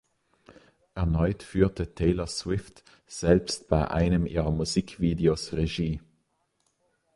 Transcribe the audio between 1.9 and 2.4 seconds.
Taylor